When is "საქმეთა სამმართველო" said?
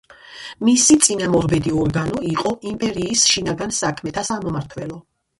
3.81-4.99